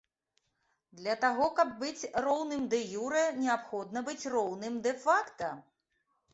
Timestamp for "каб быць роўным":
1.59-2.65